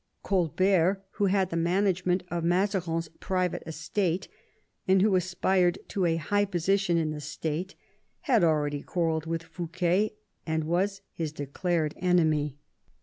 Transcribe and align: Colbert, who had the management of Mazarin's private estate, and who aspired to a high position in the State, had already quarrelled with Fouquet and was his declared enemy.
Colbert, 0.23 1.05
who 1.11 1.25
had 1.27 1.51
the 1.51 1.55
management 1.55 2.23
of 2.31 2.43
Mazarin's 2.43 3.07
private 3.19 3.61
estate, 3.67 4.27
and 4.87 4.99
who 5.03 5.15
aspired 5.15 5.77
to 5.89 6.05
a 6.05 6.15
high 6.15 6.43
position 6.45 6.97
in 6.97 7.11
the 7.11 7.21
State, 7.21 7.75
had 8.21 8.43
already 8.43 8.81
quarrelled 8.81 9.27
with 9.27 9.43
Fouquet 9.43 10.15
and 10.43 10.63
was 10.63 11.01
his 11.13 11.31
declared 11.31 11.93
enemy. 11.97 12.57